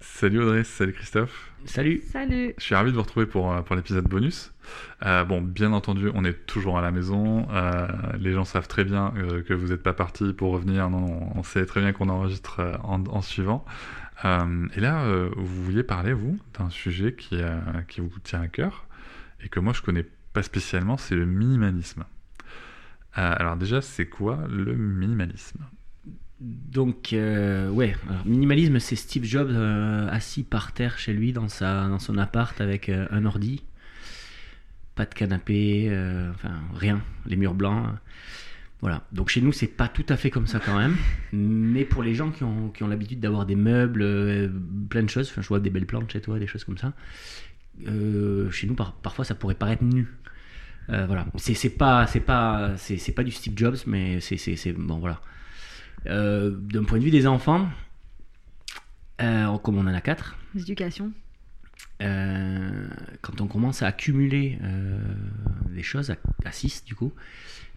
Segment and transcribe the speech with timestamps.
[0.00, 1.50] Salut Audrey, salut Christophe.
[1.64, 2.00] Salut.
[2.12, 2.54] Salut.
[2.56, 4.52] Je suis ravi de vous retrouver pour, euh, pour l'épisode bonus.
[5.04, 7.48] Euh, bon, bien entendu, on est toujours à la maison.
[7.50, 7.88] Euh,
[8.18, 10.88] les gens savent très bien euh, que vous n'êtes pas parti pour revenir.
[10.88, 13.64] Non, on sait très bien qu'on enregistre euh, en, en, suivant.
[14.24, 15.04] Euh, et là,
[15.36, 17.40] vous vouliez parler, vous, d'un sujet qui,
[17.88, 18.86] qui vous tient à cœur
[19.40, 22.04] et que moi je connais pas spécialement, c'est le minimalisme.
[23.12, 25.64] alors déjà, c'est quoi le minimalisme?
[26.40, 31.48] Donc, euh, ouais, alors, minimalisme, c'est Steve Jobs euh, assis par terre chez lui dans,
[31.48, 33.64] sa, dans son appart avec euh, un ordi,
[34.94, 35.88] pas de canapé,
[36.34, 37.88] enfin rien, les murs blancs.
[38.80, 39.02] Voilà.
[39.10, 40.96] Donc chez nous, c'est pas tout à fait comme ça quand même,
[41.32, 44.52] mais pour les gens qui ont, qui ont l'habitude d'avoir des meubles,
[44.88, 46.92] plein de choses, enfin, je vois des belles plantes chez toi, des choses comme ça.
[47.84, 50.06] chez nous, par, parfois, ça pourrait paraître nu.
[50.86, 51.26] voilà.
[51.36, 55.20] C'est pas, pas, c'est pas du Steve Jobs, mais c'est bon, voilà.
[56.06, 57.68] Euh, d'un point de vue des enfants,
[59.20, 60.36] euh, comme on en a quatre.
[60.54, 61.12] L'éducation.
[62.02, 62.88] Euh,
[63.20, 64.58] quand on commence à accumuler
[65.70, 66.14] des choses,
[66.44, 67.12] à 6 du coup,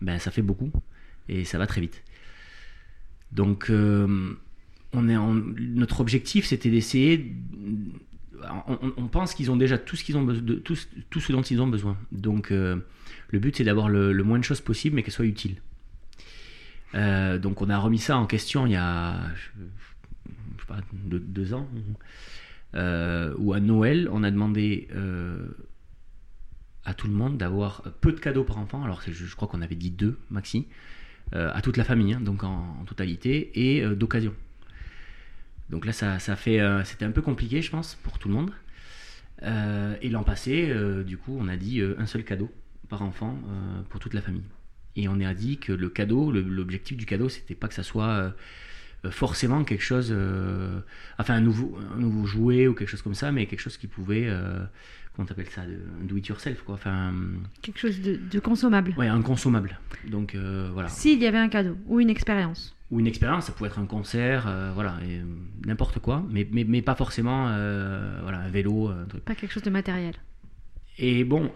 [0.00, 0.72] ben, ça fait beaucoup
[1.28, 2.02] et ça va très vite.
[3.32, 7.34] Donc, on est en, notre objectif, c'était d'essayer.
[8.68, 10.76] On, on, pense qu'ils ont déjà tout ce, qu'ils ont de, tout,
[11.10, 11.96] tout, ce dont ils ont besoin.
[12.12, 12.84] Donc, le
[13.32, 15.56] but, c'est d'avoir le, le, moins de choses possible, mais qu'elles soient utiles.
[16.94, 19.20] Euh, donc on a remis ça en question il y a
[20.92, 21.68] deux, ans,
[22.74, 25.48] euh, où à Noël on a demandé euh,
[26.84, 28.82] à tout le monde d'avoir peu de cadeaux par enfant.
[28.84, 30.66] Alors je, crois qu'on avait dit deux maxi,
[31.34, 34.34] euh, à toute la famille, hein, donc en, totalité, et d'occasion.
[35.70, 38.50] Donc là ça fait, c'était un peu compliqué je pense pour tout le monde.
[40.00, 42.50] et l'an passé, du coup, on a dit un seul cadeau
[42.88, 43.38] par enfant
[43.90, 44.44] pour toute la famille.
[44.98, 48.34] Et on a dit que le cadeau, l'objectif du cadeau, c'était pas que ça soit
[49.04, 50.80] euh, forcément quelque chose, euh,
[51.18, 53.86] enfin un nouveau, un nouveau jouet ou quelque chose comme ça, mais quelque chose qui
[53.86, 54.58] pouvait, euh,
[55.14, 57.14] comment t'appelles ça, un do it yourself quoi, enfin
[57.62, 58.92] quelque chose de, de consommable.
[58.98, 59.78] Ouais, un consommable.
[60.08, 60.88] Donc euh, voilà.
[60.88, 62.74] S'il y avait un cadeau ou une expérience.
[62.90, 64.98] Ou une expérience, ça pouvait être un concert, euh, voilà,
[65.64, 67.44] n'importe quoi, mais, mais, mais, pas forcément,
[68.22, 69.24] voilà, un vélo, un truc.
[69.24, 70.14] Pas quelque chose de matériel.
[70.98, 71.52] Et bon,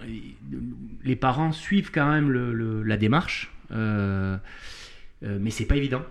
[1.04, 4.36] les parents suivent quand même le, le, la démarche, euh,
[5.25, 6.03] euh, mais c'est pas évident.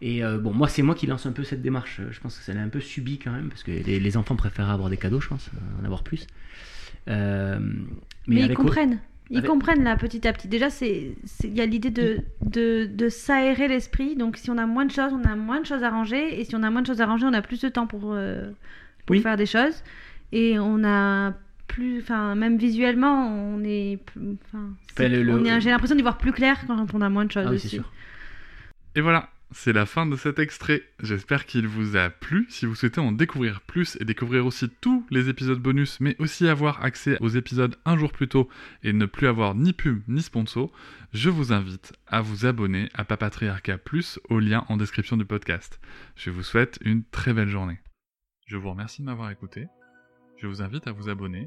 [0.00, 2.00] Et euh, bon, moi, c'est moi qui lance un peu cette démarche.
[2.10, 4.36] Je pense que ça l'a un peu subi quand même, parce que les, les, enfants
[4.36, 5.50] préfèrent avoir des cadeaux, je pense,
[5.80, 6.26] en avoir plus.
[7.06, 7.58] mais,
[8.28, 9.00] mais ils comprennent.
[9.30, 9.50] Ils avec...
[9.50, 10.46] comprennent là petit à petit.
[10.46, 14.14] Déjà, il y a l'idée de, de, de s'aérer l'esprit.
[14.14, 16.38] Donc, si on a moins de choses, on a moins de choses à ranger.
[16.38, 18.00] Et si on a moins de choses à ranger, on a plus de temps pour,
[18.00, 18.16] pour
[19.08, 19.20] oui.
[19.20, 19.82] faire des choses.
[20.32, 21.32] Et on a
[21.72, 23.98] plus, enfin même visuellement, on est,
[24.46, 27.58] enfin, j'ai l'impression d'y voir plus clair quand on a moins de choses ah oui.
[27.58, 27.90] Sûr.
[28.94, 30.82] Et voilà, c'est la fin de cet extrait.
[31.02, 32.46] J'espère qu'il vous a plu.
[32.50, 36.46] Si vous souhaitez en découvrir plus et découvrir aussi tous les épisodes bonus, mais aussi
[36.48, 38.48] avoir accès aux épisodes un jour plus tôt
[38.82, 40.70] et ne plus avoir ni pub ni sponsor,
[41.12, 45.80] je vous invite à vous abonner à Papatriarcat Plus au lien en description du podcast.
[46.16, 47.78] Je vous souhaite une très belle journée.
[48.46, 49.66] Je vous remercie de m'avoir écouté.
[50.36, 51.46] Je vous invite à vous abonner